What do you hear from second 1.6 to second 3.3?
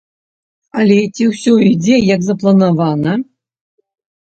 ідзе, як запланавана?